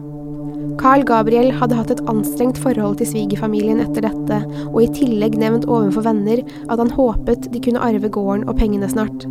Carl 0.80 1.04
Gabriel 1.06 1.52
hadde 1.54 1.76
hatt 1.78 1.92
et 1.94 2.02
anstrengt 2.10 2.58
forhold 2.60 2.98
til 2.98 3.08
svigerfamilien 3.12 3.82
etter 3.84 4.06
dette, 4.08 4.40
og 4.72 4.80
i 4.82 4.90
tillegg 4.96 5.36
nevnt 5.38 5.68
overfor 5.70 6.06
venner 6.08 6.42
at 6.66 6.80
han 6.80 6.92
håpet 6.96 7.48
de 7.52 7.62
kunne 7.62 7.82
arve 7.84 8.10
gården 8.10 8.48
og 8.50 8.58
pengene 8.58 8.88
snart. 8.90 9.28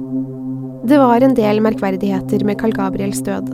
Det 0.88 1.00
var 1.00 1.24
en 1.24 1.36
del 1.36 1.62
merkverdigheter 1.64 2.44
med 2.48 2.60
Carl 2.62 2.76
Gabriels 2.76 3.22
død. 3.24 3.52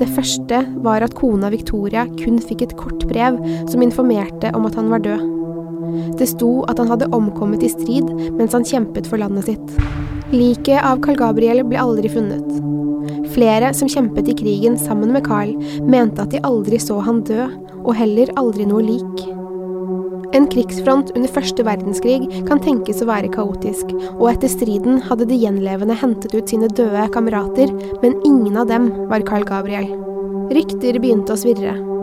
Det 0.00 0.08
første 0.12 0.62
var 0.84 1.04
at 1.04 1.16
kona 1.16 1.50
Victoria 1.52 2.06
kun 2.20 2.38
fikk 2.40 2.66
et 2.66 2.76
kort 2.80 3.06
brev 3.08 3.40
som 3.70 3.84
informerte 3.84 4.52
om 4.56 4.68
at 4.68 4.76
han 4.78 4.92
var 4.92 5.04
død. 5.04 5.35
Det 6.18 6.28
sto 6.30 6.50
at 6.70 6.80
han 6.82 6.90
hadde 6.92 7.10
omkommet 7.16 7.64
i 7.66 7.72
strid 7.72 8.08
mens 8.36 8.56
han 8.56 8.66
kjempet 8.66 9.08
for 9.10 9.22
landet 9.22 9.50
sitt. 9.50 9.76
Liket 10.34 10.82
av 10.82 11.02
Carl 11.04 11.18
Gabriel 11.20 11.62
ble 11.66 11.78
aldri 11.78 12.10
funnet. 12.10 12.46
Flere 13.36 13.72
som 13.76 13.90
kjempet 13.90 14.28
i 14.32 14.34
krigen 14.38 14.78
sammen 14.80 15.12
med 15.14 15.26
Carl, 15.26 15.54
mente 15.86 16.24
at 16.24 16.32
de 16.32 16.42
aldri 16.46 16.80
så 16.82 16.98
han 17.04 17.22
dø, 17.28 17.46
og 17.84 17.94
heller 17.94 18.32
aldri 18.40 18.66
noe 18.66 18.82
lik. 18.82 19.26
En 20.36 20.48
krigsfront 20.50 21.12
under 21.14 21.30
første 21.32 21.64
verdenskrig 21.64 22.26
kan 22.48 22.60
tenkes 22.60 23.00
å 23.00 23.08
være 23.08 23.30
kaotisk, 23.32 23.92
og 24.18 24.26
etter 24.32 24.50
striden 24.52 24.98
hadde 25.06 25.28
de 25.30 25.38
gjenlevende 25.40 25.96
hentet 25.96 26.34
ut 26.34 26.50
sine 26.50 26.68
døde 26.68 27.06
kamerater, 27.14 27.72
men 28.02 28.18
ingen 28.26 28.58
av 28.58 28.68
dem 28.72 28.90
var 29.12 29.24
Carl 29.28 29.46
Gabriel. 29.48 29.92
Rykter 30.52 30.98
begynte 31.00 31.36
å 31.36 31.40
svirre. 31.40 31.95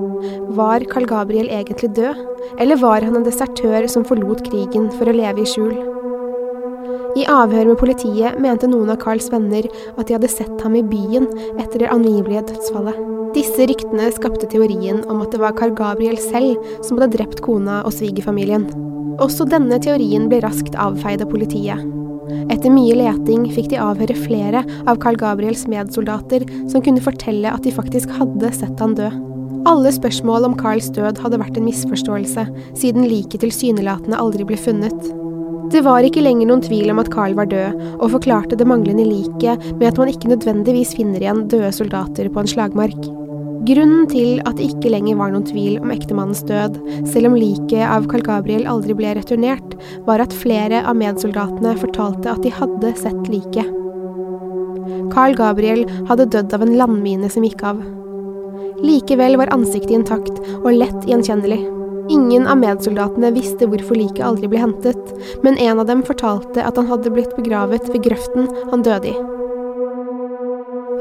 Var 0.58 0.86
Carl 0.92 1.08
Gabriel 1.10 1.50
egentlig 1.52 1.94
død, 1.98 2.22
eller 2.60 2.80
var 2.82 3.06
han 3.06 3.18
en 3.20 3.26
desertør 3.26 3.88
som 3.92 4.06
forlot 4.08 4.46
krigen 4.48 4.90
for 4.98 5.10
å 5.10 5.16
leve 5.16 5.44
i 5.44 5.50
skjul? 5.50 5.76
I 7.14 7.28
avhør 7.30 7.68
med 7.70 7.78
politiet 7.78 8.40
mente 8.42 8.66
noen 8.70 8.90
av 8.90 8.98
Carls 9.02 9.28
venner 9.30 9.68
at 9.70 10.08
de 10.08 10.16
hadde 10.16 10.30
sett 10.32 10.64
ham 10.66 10.78
i 10.78 10.82
byen 10.82 11.28
etter 11.62 11.84
det 11.84 11.92
angivelige 11.94 12.48
dødsfallet. 12.50 12.98
Disse 13.36 13.68
ryktene 13.70 14.10
skapte 14.14 14.50
teorien 14.50 15.04
om 15.10 15.22
at 15.22 15.34
det 15.34 15.42
var 15.42 15.54
Carl 15.58 15.76
Gabriel 15.78 16.18
selv 16.22 16.62
som 16.86 16.98
hadde 16.98 17.18
drept 17.18 17.44
kona 17.46 17.82
og 17.86 17.94
svigerfamilien. 17.94 18.66
Også 19.22 19.46
denne 19.50 19.78
teorien 19.82 20.26
ble 20.30 20.42
raskt 20.46 20.78
avfeid 20.80 21.22
av 21.22 21.30
politiet. 21.30 21.82
Etter 22.54 22.74
mye 22.74 22.96
leting 22.98 23.46
fikk 23.54 23.70
de 23.74 23.82
avhøre 23.82 24.18
flere 24.18 24.64
av 24.90 24.98
Carl 25.04 25.20
Gabriels 25.20 25.68
medsoldater 25.70 26.48
som 26.72 26.82
kunne 26.82 27.04
fortelle 27.04 27.52
at 27.52 27.66
de 27.66 27.74
faktisk 27.76 28.14
hadde 28.18 28.54
sett 28.58 28.82
han 28.82 28.98
dø. 28.98 29.12
Alle 29.64 29.94
spørsmål 29.96 30.44
om 30.44 30.56
Carls 30.60 30.90
død 30.92 31.22
hadde 31.24 31.38
vært 31.40 31.56
en 31.56 31.64
misforståelse, 31.64 32.44
siden 32.76 33.06
liket 33.08 33.46
tilsynelatende 33.46 34.20
aldri 34.20 34.44
ble 34.48 34.58
funnet. 34.60 35.06
Det 35.72 35.80
var 35.86 36.04
ikke 36.04 36.22
lenger 36.26 36.50
noen 36.50 36.64
tvil 36.66 36.92
om 36.92 37.00
at 37.00 37.10
Carl 37.14 37.38
var 37.38 37.48
død, 37.48 37.80
og 37.96 38.12
forklarte 38.18 38.58
det 38.60 38.68
manglende 38.68 39.06
liket 39.08 39.64
med 39.80 39.88
at 39.88 40.02
man 40.02 40.12
ikke 40.12 40.34
nødvendigvis 40.34 40.92
finner 41.00 41.24
igjen 41.24 41.46
døde 41.48 41.72
soldater 41.72 42.28
på 42.28 42.44
en 42.44 42.52
slagmark. 42.52 43.08
Grunnen 43.64 44.04
til 44.12 44.44
at 44.44 44.60
det 44.60 44.68
ikke 44.74 44.92
lenger 44.92 45.16
var 45.22 45.32
noen 45.32 45.48
tvil 45.48 45.80
om 45.80 45.96
ektemannens 45.96 46.44
død, 46.44 46.76
selv 47.08 47.32
om 47.32 47.40
liket 47.40 47.88
av 47.88 48.12
Carl 48.12 48.28
Gabriel 48.28 48.68
aldri 48.68 49.00
ble 49.00 49.16
returnert, 49.16 49.80
var 50.04 50.20
at 50.20 50.36
flere 50.36 50.84
av 50.84 51.00
medsoldatene 51.00 51.78
fortalte 51.80 52.36
at 52.36 52.44
de 52.44 52.52
hadde 52.52 52.96
sett 53.00 53.32
liket. 53.32 53.72
Carl 55.16 55.40
Gabriel 55.40 55.88
hadde 56.12 56.28
dødd 56.36 56.52
av 56.52 56.68
en 56.68 56.80
landmine 56.84 57.32
som 57.32 57.48
gikk 57.48 57.64
av. 57.72 57.80
Likevel 58.84 59.38
var 59.40 59.54
ansiktet 59.56 59.96
intakt 59.96 60.40
og 60.60 60.74
lett 60.76 61.08
gjenkjennelig. 61.08 61.62
Ingen 62.12 62.48
av 62.52 62.60
medsoldatene 62.60 63.30
visste 63.32 63.68
hvorfor 63.72 63.96
liket 63.96 64.26
aldri 64.28 64.50
ble 64.52 64.60
hentet, 64.60 65.14
men 65.46 65.56
en 65.56 65.80
av 65.80 65.88
dem 65.88 66.02
fortalte 66.04 66.66
at 66.68 66.76
han 66.80 66.90
hadde 66.90 67.14
blitt 67.14 67.32
begravet 67.38 67.88
ved 67.94 68.04
grøften 68.04 68.50
han 68.74 68.84
døde 68.84 69.14
i. 69.14 69.16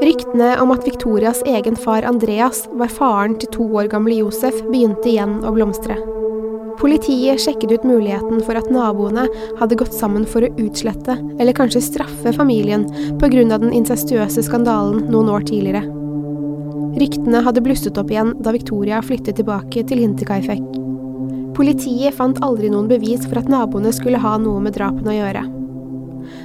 Ryktene 0.03 0.55
om 0.63 0.71
at 0.73 0.87
Victorias 0.87 1.43
egen 1.47 1.75
far 1.79 2.07
Andreas 2.07 2.63
var 2.71 2.91
faren 2.91 3.35
til 3.39 3.51
to 3.53 3.67
år 3.79 3.91
gamle 3.91 4.15
Josef, 4.17 4.57
begynte 4.71 5.11
igjen 5.11 5.41
å 5.43 5.51
blomstre. 5.55 5.99
Politiet 6.79 7.39
sjekket 7.39 7.71
ut 7.71 7.87
muligheten 7.87 8.41
for 8.43 8.59
at 8.59 8.71
naboene 8.73 9.27
hadde 9.59 9.77
gått 9.79 9.95
sammen 9.95 10.25
for 10.27 10.43
å 10.43 10.51
utslette, 10.59 11.15
eller 11.39 11.55
kanskje 11.55 11.83
straffe 11.83 12.33
familien 12.35 12.87
pga. 13.19 13.57
den 13.57 13.75
incestuøse 13.75 14.43
skandalen 14.43 15.11
noen 15.11 15.29
år 15.29 15.47
tidligere. 15.47 16.02
Ryktene 16.93 17.41
hadde 17.41 17.61
blusset 17.65 17.97
opp 17.97 18.11
igjen 18.13 18.35
da 18.45 18.53
Victoria 18.53 18.99
flyttet 19.01 19.39
tilbake 19.39 19.81
til 19.89 20.01
Hinterkaifek. 20.03 20.61
Politiet 21.57 22.13
fant 22.17 22.37
aldri 22.45 22.69
noen 22.73 22.89
bevis 22.89 23.25
for 23.27 23.41
at 23.41 23.49
naboene 23.49 23.93
skulle 23.93 24.21
ha 24.21 24.35
noe 24.41 24.61
med 24.61 24.75
drapene 24.77 25.13
å 25.13 25.17
gjøre. 25.17 25.43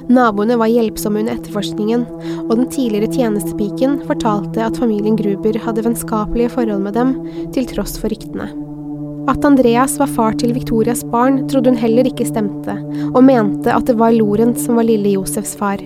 Naboene 0.09 0.57
var 0.59 0.71
hjelpsomme 0.71 1.21
under 1.21 1.37
etterforskningen, 1.37 2.05
og 2.47 2.55
den 2.55 2.69
tidligere 2.73 3.11
tjenestepiken 3.13 3.99
fortalte 4.09 4.65
at 4.65 4.77
familien 4.81 5.17
Gruber 5.19 5.57
hadde 5.65 5.85
vennskapelige 5.85 6.53
forhold 6.55 6.83
med 6.85 6.97
dem, 6.97 7.13
til 7.55 7.69
tross 7.69 7.97
for 8.01 8.11
ryktene. 8.13 8.49
At 9.29 9.45
Andreas 9.45 9.99
var 10.01 10.09
far 10.09 10.37
til 10.41 10.55
Victorias 10.57 11.03
barn, 11.13 11.43
trodde 11.51 11.73
hun 11.73 11.79
heller 11.79 12.09
ikke 12.09 12.25
stemte, 12.25 12.73
og 13.11 13.21
mente 13.27 13.69
at 13.73 13.85
det 13.85 13.99
var 14.01 14.17
Lorentz 14.17 14.65
som 14.65 14.81
var 14.81 14.89
lille 14.89 15.13
Josefs 15.13 15.53
far. 15.59 15.83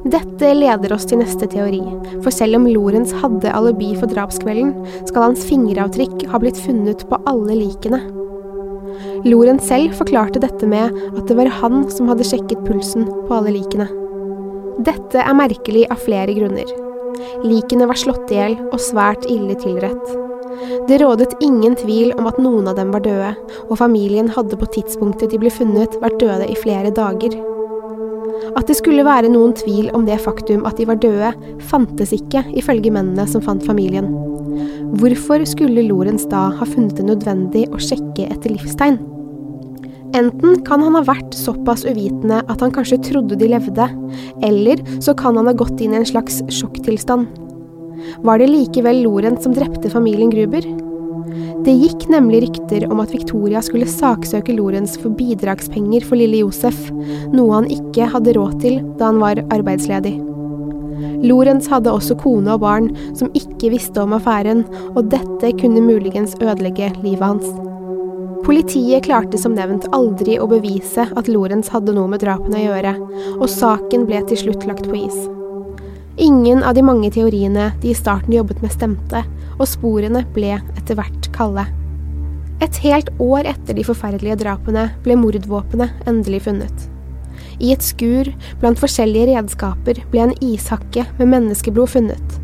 Dette 0.00 0.54
leder 0.56 0.94
oss 0.94 1.04
til 1.04 1.20
neste 1.20 1.44
teori, 1.52 1.82
for 2.24 2.32
selv 2.32 2.56
om 2.56 2.64
Lorentz 2.70 3.12
hadde 3.20 3.52
alibi 3.52 3.90
for 3.98 4.08
drapskvelden, 4.08 4.72
skal 5.04 5.26
hans 5.26 5.44
fingeravtrykk 5.44 6.24
ha 6.32 6.40
blitt 6.40 6.60
funnet 6.64 7.04
på 7.10 7.18
alle 7.28 7.58
likene. 7.58 8.00
Lorentz 9.28 9.68
selv 9.68 9.92
forklarte 9.98 10.40
dette 10.40 10.68
med 10.68 10.96
at 11.10 11.26
det 11.28 11.36
var 11.36 11.52
han 11.60 11.84
som 11.92 12.08
hadde 12.08 12.24
sjekket 12.24 12.64
pulsen 12.64 13.04
på 13.26 13.36
alle 13.36 13.52
likene. 13.58 13.90
Dette 14.80 15.20
er 15.20 15.36
merkelig 15.36 15.84
av 15.92 16.00
flere 16.00 16.32
grunner. 16.32 16.72
Likene 17.44 17.88
var 17.90 18.00
slått 18.00 18.32
i 18.32 18.40
hjel 18.40 18.56
og 18.70 18.80
svært 18.80 19.28
ille 19.28 19.58
tilrett. 19.60 20.16
Det 20.88 21.02
rådet 21.02 21.36
ingen 21.44 21.76
tvil 21.76 22.14
om 22.16 22.26
at 22.30 22.40
noen 22.40 22.72
av 22.72 22.80
dem 22.80 22.96
var 22.96 23.04
døde, 23.04 23.34
og 23.68 23.78
familien 23.80 24.32
hadde 24.32 24.56
på 24.56 24.72
tidspunktet 24.80 25.32
de 25.32 25.44
ble 25.44 25.52
funnet 25.52 26.00
vært 26.00 26.20
døde 26.24 26.48
i 26.48 26.56
flere 26.56 26.92
dager. 26.96 27.36
At 28.56 28.66
det 28.70 28.76
skulle 28.78 29.04
være 29.06 29.30
noen 29.32 29.52
tvil 29.56 29.90
om 29.96 30.06
det 30.08 30.18
faktum 30.22 30.64
at 30.68 30.80
de 30.80 30.88
var 30.88 31.00
døde, 31.02 31.30
fantes 31.70 32.14
ikke, 32.16 32.42
ifølge 32.58 32.92
mennene 32.94 33.26
som 33.30 33.44
fant 33.44 33.64
familien. 33.66 34.10
Hvorfor 35.00 35.44
skulle 35.46 35.84
Lorentz 35.86 36.26
da 36.30 36.48
ha 36.56 36.66
funnet 36.66 36.96
det 36.98 37.06
nødvendig 37.06 37.66
å 37.70 37.80
sjekke 37.80 38.26
etter 38.26 38.54
livstegn? 38.56 38.98
Enten 40.18 40.58
kan 40.66 40.82
han 40.82 40.96
ha 40.98 41.04
vært 41.06 41.36
såpass 41.38 41.84
uvitende 41.86 42.40
at 42.50 42.64
han 42.64 42.72
kanskje 42.74 42.98
trodde 43.12 43.38
de 43.38 43.52
levde, 43.52 43.86
eller 44.42 44.82
så 44.98 45.14
kan 45.14 45.38
han 45.38 45.46
ha 45.46 45.54
gått 45.54 45.78
inn 45.78 45.94
i 45.94 46.00
en 46.00 46.08
slags 46.08 46.40
sjokktilstand. 46.50 47.28
Var 48.26 48.40
det 48.40 48.50
likevel 48.50 49.04
Lorentz 49.04 49.46
som 49.46 49.54
drepte 49.54 49.92
familien 49.92 50.32
Gruber? 50.32 50.66
Det 51.60 51.72
gikk 51.76 52.06
nemlig 52.08 52.38
rykter 52.46 52.86
om 52.88 53.02
at 53.02 53.10
Victoria 53.12 53.60
skulle 53.60 53.88
saksøke 53.88 54.54
Lorentz 54.56 54.94
for 54.96 55.12
bidragspenger 55.12 56.06
for 56.08 56.16
lille 56.16 56.40
Josef, 56.40 56.78
noe 57.34 57.58
han 57.58 57.68
ikke 57.68 58.06
hadde 58.14 58.32
råd 58.36 58.54
til 58.62 58.78
da 58.96 59.10
han 59.10 59.20
var 59.20 59.42
arbeidsledig. 59.52 60.14
Lorentz 61.20 61.68
hadde 61.68 61.92
også 61.92 62.16
kone 62.20 62.54
og 62.54 62.62
barn 62.64 62.88
som 63.18 63.28
ikke 63.36 63.74
visste 63.74 64.00
om 64.00 64.14
affæren, 64.16 64.62
og 64.94 65.10
dette 65.12 65.52
kunne 65.60 65.84
muligens 65.84 66.32
ødelegge 66.40 66.94
livet 67.02 67.26
hans. 67.26 67.50
Politiet 68.46 69.04
klarte 69.04 69.38
som 69.40 69.52
nevnt 69.56 69.84
aldri 69.96 70.38
å 70.40 70.48
bevise 70.48 71.04
at 71.12 71.28
Lorentz 71.28 71.68
hadde 71.74 71.92
noe 71.96 72.08
med 72.08 72.24
drapene 72.24 72.56
å 72.56 72.64
gjøre, 72.70 72.94
og 73.36 73.52
saken 73.52 74.08
ble 74.08 74.24
til 74.32 74.46
slutt 74.46 74.64
lagt 74.70 74.88
på 74.88 74.96
is. 75.02 75.20
Ingen 76.20 76.62
av 76.62 76.74
de 76.74 76.82
mange 76.84 77.08
teoriene 77.08 77.70
de 77.80 77.88
i 77.88 77.96
starten 77.96 78.34
jobbet 78.34 78.58
med, 78.60 78.74
stemte, 78.74 79.22
og 79.56 79.64
sporene 79.64 80.20
ble 80.34 80.50
etter 80.76 80.98
hvert 80.98 81.28
kalde. 81.32 81.64
Et 82.60 82.80
helt 82.84 83.08
år 83.24 83.48
etter 83.48 83.78
de 83.78 83.84
forferdelige 83.88 84.36
drapene 84.42 84.90
ble 85.00 85.16
mordvåpenet 85.16 86.04
endelig 86.10 86.42
funnet. 86.44 86.84
I 87.56 87.72
et 87.72 87.84
skur 87.84 88.28
blant 88.60 88.76
forskjellige 88.82 89.30
redskaper 89.30 90.02
ble 90.12 90.26
en 90.26 90.36
ishakke 90.44 91.06
med 91.16 91.32
menneskeblod 91.32 91.94
funnet. 91.94 92.36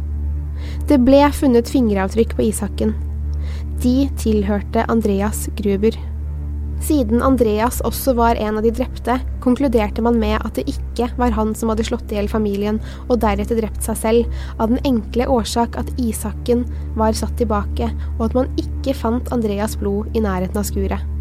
Det 0.88 0.97
ble 1.04 1.21
funnet 1.37 1.68
fingeravtrykk 1.68 2.33
på 2.38 2.49
ishakken. 2.49 2.97
De 3.85 4.09
tilhørte 4.16 4.88
Andreas 4.88 5.50
Gruber. 5.61 6.00
Siden 6.85 7.23
Andreas 7.25 7.80
også 7.88 8.12
var 8.18 8.37
en 8.37 8.59
av 8.59 8.64
de 8.66 8.71
drepte, 8.75 9.16
konkluderte 9.40 10.02
man 10.04 10.18
med 10.21 10.37
at 10.42 10.59
det 10.59 10.66
ikke 10.68 11.09
var 11.16 11.33
han 11.33 11.54
som 11.56 11.73
hadde 11.73 11.87
slått 11.88 12.12
i 12.12 12.18
hjel 12.18 12.28
familien 12.30 12.78
og 13.06 13.23
deretter 13.25 13.59
drept 13.59 13.83
seg 13.87 13.99
selv, 14.02 14.38
av 14.61 14.71
den 14.71 14.83
enkle 14.85 15.28
årsak 15.33 15.78
at 15.80 15.90
Isaken 15.97 16.66
var 16.99 17.16
satt 17.16 17.35
tilbake, 17.40 17.88
og 18.18 18.28
at 18.28 18.37
man 18.37 18.52
ikke 18.61 18.95
fant 18.97 19.33
Andreas 19.35 19.78
blod 19.80 20.12
i 20.14 20.23
nærheten 20.23 20.61
av 20.61 20.68
skuret. 20.68 21.12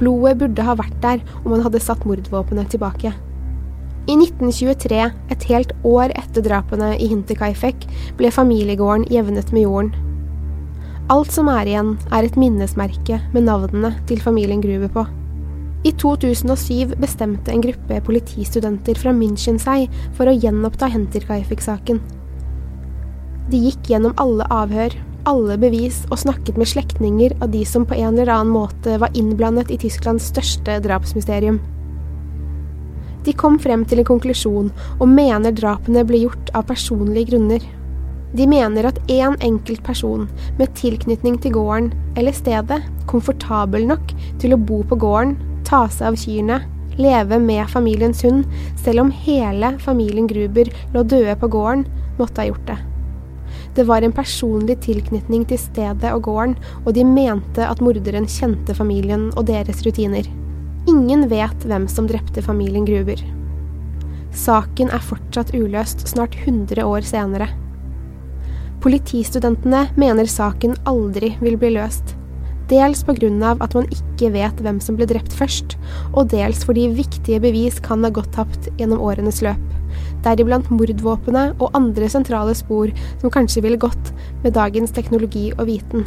Blodet 0.00 0.36
burde 0.38 0.64
ha 0.64 0.76
vært 0.78 0.96
der 1.02 1.22
om 1.42 1.54
man 1.54 1.64
hadde 1.64 1.82
satt 1.82 2.04
mordvåpenet 2.06 2.70
tilbake. 2.74 3.14
I 4.06 4.14
1923, 4.14 5.00
et 5.34 5.46
helt 5.50 5.72
år 5.82 6.12
etter 6.14 6.44
drapene 6.44 6.92
i 6.94 7.08
Hinterkaifek, 7.10 7.88
ble 8.20 8.30
familiegården 8.30 9.08
jevnet 9.10 9.50
med 9.56 9.66
jorden. 9.66 10.05
Alt 11.06 11.30
som 11.30 11.46
er 11.46 11.68
igjen, 11.70 11.92
er 12.10 12.26
et 12.26 12.34
minnesmerke 12.34 13.20
med 13.30 13.44
navnene 13.46 13.92
til 14.10 14.18
familien 14.18 14.58
Gruber 14.58 14.90
på. 14.90 15.04
I 15.86 15.92
2007 16.02 16.96
bestemte 16.98 17.52
en 17.54 17.62
gruppe 17.62 18.00
politistudenter 18.08 18.98
fra 18.98 19.12
München 19.14 19.60
seg 19.62 19.86
for 20.16 20.26
å 20.26 20.34
gjenoppta 20.34 20.88
Henterkaifik-saken. 20.90 22.00
De 23.52 23.60
gikk 23.68 23.92
gjennom 23.92 24.16
alle 24.18 24.48
avhør, 24.50 24.98
alle 25.30 25.54
bevis 25.62 26.00
og 26.10 26.18
snakket 26.24 26.58
med 26.58 26.72
slektninger 26.72 27.36
av 27.38 27.54
de 27.54 27.62
som 27.70 27.86
på 27.86 27.94
en 27.94 28.16
eller 28.16 28.34
annen 28.34 28.50
måte 28.56 28.98
var 28.98 29.14
innblandet 29.14 29.70
i 29.70 29.78
Tysklands 29.86 30.26
største 30.32 30.80
drapsmysterium. 30.82 31.62
De 33.22 33.34
kom 33.34 33.60
frem 33.62 33.86
til 33.86 34.02
en 34.02 34.10
konklusjon 34.10 34.74
og 34.98 35.08
mener 35.10 35.54
drapene 35.54 36.02
ble 36.06 36.24
gjort 36.26 36.50
av 36.50 36.66
personlige 36.66 37.30
grunner. 37.30 37.62
De 38.36 38.44
mener 38.46 38.84
at 38.84 38.98
én 39.08 39.32
en 39.32 39.36
enkelt 39.40 39.82
person 39.84 40.26
med 40.58 40.74
tilknytning 40.76 41.38
til 41.40 41.54
gården 41.56 41.92
eller 42.20 42.34
stedet, 42.36 42.82
komfortabel 43.08 43.86
nok 43.88 44.12
til 44.42 44.52
å 44.52 44.60
bo 44.60 44.82
på 44.84 44.98
gården, 45.00 45.36
ta 45.64 45.86
seg 45.88 46.10
av 46.10 46.18
kyrne, 46.20 46.58
leve 47.00 47.38
med 47.40 47.70
familiens 47.70 48.20
hund, 48.26 48.44
selv 48.76 49.06
om 49.06 49.14
hele 49.24 49.72
familien 49.80 50.28
Gruber 50.28 50.68
lå 50.92 51.04
døde 51.08 51.36
på 51.40 51.48
gården, 51.48 51.86
måtte 52.20 52.42
ha 52.42 52.50
gjort 52.50 52.68
det. 52.68 52.78
Det 53.76 53.84
var 53.88 54.04
en 54.04 54.12
personlig 54.12 54.78
tilknytning 54.84 55.44
til 55.48 55.60
stedet 55.60 56.12
og 56.12 56.26
gården, 56.28 56.56
og 56.84 56.92
de 56.96 57.04
mente 57.08 57.64
at 57.64 57.80
morderen 57.84 58.28
kjente 58.28 58.76
familien 58.76 59.30
og 59.36 59.46
deres 59.48 59.84
rutiner. 59.86 60.28
Ingen 60.88 61.28
vet 61.32 61.64
hvem 61.64 61.88
som 61.88 62.08
drepte 62.08 62.44
familien 62.44 62.84
Gruber. 62.88 63.20
Saken 64.36 64.92
er 64.92 65.04
fortsatt 65.04 65.54
uløst 65.56 66.04
snart 66.08 66.36
100 66.44 66.84
år 66.84 67.06
senere. 67.06 67.48
Politistudentene 68.86 69.80
mener 69.98 70.28
saken 70.30 70.76
aldri 70.86 71.32
vil 71.40 71.56
bli 71.58 71.72
løst. 71.74 72.12
Dels 72.70 73.00
pga. 73.02 73.56
at 73.58 73.74
man 73.74 73.88
ikke 73.90 74.30
vet 74.30 74.60
hvem 74.62 74.78
som 74.78 74.94
ble 74.94 75.08
drept 75.10 75.32
først, 75.34 75.74
og 76.14 76.30
dels 76.30 76.62
fordi 76.62 76.86
viktige 76.94 77.40
bevis 77.40 77.80
kan 77.80 78.04
ha 78.04 78.10
gått 78.10 78.30
tapt 78.30 78.68
gjennom 78.78 79.02
årenes 79.02 79.42
løp, 79.42 79.58
deriblant 80.22 80.70
mordvåpenet 80.70 81.58
og 81.58 81.74
andre 81.74 82.06
sentrale 82.08 82.54
spor 82.54 82.94
som 83.18 83.28
kanskje 83.28 83.64
ville 83.66 83.76
gått 83.76 84.14
med 84.44 84.54
dagens 84.54 84.94
teknologi 84.94 85.50
og 85.58 85.66
viten. 85.66 86.06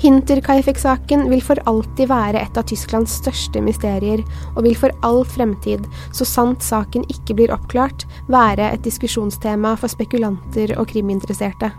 Hinterkaifek-saken 0.00 1.28
vil 1.28 1.44
for 1.44 1.60
alltid 1.68 2.08
være 2.08 2.40
et 2.40 2.56
av 2.56 2.64
Tysklands 2.64 3.12
største 3.20 3.60
mysterier, 3.60 4.24
og 4.56 4.64
vil 4.64 4.76
for 4.76 4.92
all 5.04 5.24
fremtid, 5.24 5.84
så 6.16 6.24
sant 6.24 6.64
saken 6.64 7.04
ikke 7.12 7.36
blir 7.36 7.52
oppklart, 7.52 8.08
være 8.32 8.72
et 8.72 8.84
diskusjonstema 8.88 9.76
for 9.76 9.92
spekulanter 9.92 10.78
og 10.80 10.88
kriminteresserte. 10.88 11.76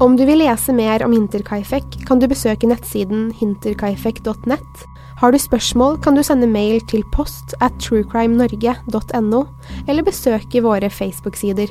Om 0.00 0.14
du 0.16 0.24
vil 0.24 0.40
lese 0.40 0.72
mer 0.72 1.02
om 1.04 1.12
Hinterkaifek, 1.12 1.98
kan 2.08 2.22
du 2.22 2.24
besøke 2.30 2.68
nettsiden 2.70 3.28
hinterkaifek.net. 3.36 4.84
Har 5.20 5.32
du 5.32 5.36
spørsmål, 5.36 5.98
kan 6.00 6.16
du 6.16 6.22
sende 6.24 6.48
mail 6.48 6.80
til 6.88 7.04
post 7.12 7.52
at 7.60 7.76
truecrimenorge.no, 7.84 9.42
eller 9.86 10.06
besøke 10.06 10.62
våre 10.64 10.88
Facebook-sider. 10.88 11.68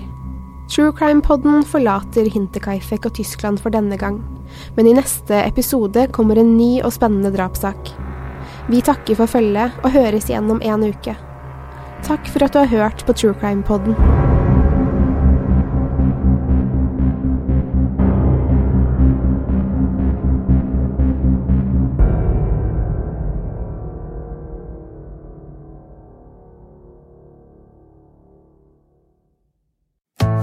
True 0.70 0.94
Crime-podden 0.94 1.64
forlater 1.66 2.30
Hinterkaifek 2.30 3.08
og 3.10 3.16
Tyskland 3.18 3.58
for 3.58 3.74
denne 3.74 3.98
gang, 3.98 4.20
men 4.78 4.86
i 4.86 4.94
neste 4.94 5.42
episode 5.48 6.06
kommer 6.14 6.38
en 6.38 6.54
ny 6.60 6.84
og 6.84 6.94
spennende 6.94 7.34
drapssak. 7.34 7.90
Vi 8.70 8.84
takker 8.86 9.18
for 9.18 9.34
følget 9.40 9.82
og 9.82 9.96
høres 9.98 10.30
igjen 10.30 10.54
om 10.54 10.62
en 10.62 10.86
uke. 10.86 11.18
Takk 12.06 12.30
for 12.30 12.46
at 12.46 12.54
du 12.54 12.62
har 12.62 12.70
hørt 12.70 13.06
på 13.08 13.18
True 13.18 14.39